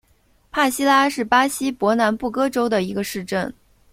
[0.51, 3.53] 帕西拉是巴西伯南布哥州的一个市镇。